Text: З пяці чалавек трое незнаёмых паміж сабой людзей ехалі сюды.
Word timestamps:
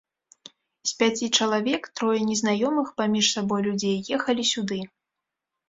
З 0.91 0.95
пяці 1.01 1.29
чалавек 1.39 1.83
трое 1.99 2.19
незнаёмых 2.31 2.87
паміж 3.03 3.31
сабой 3.37 3.61
людзей 3.71 3.97
ехалі 4.21 4.51
сюды. 4.57 4.83